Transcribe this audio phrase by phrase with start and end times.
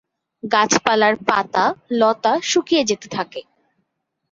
[0.43, 1.65] গাছপালার পাতা,
[1.99, 3.41] লতা শুকিয়ে যেতে থাকে।